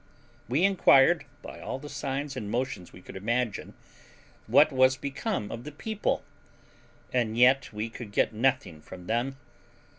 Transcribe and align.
We 0.49 0.63
inquired, 0.63 1.25
by 1.43 1.59
all 1.61 1.77
the 1.77 1.87
signs 1.87 2.35
and 2.35 2.49
motions 2.49 2.91
we 2.91 3.03
could 3.03 3.15
imagine, 3.15 3.75
what 4.47 4.71
was 4.71 4.97
become 4.97 5.51
of 5.51 5.63
the 5.63 5.71
people, 5.71 6.23
and 7.13 7.37
yet 7.37 7.71
we 7.71 7.87
could 7.87 8.11
get 8.11 8.33
nothing 8.33 8.81
from 8.81 9.05
them. 9.05 9.37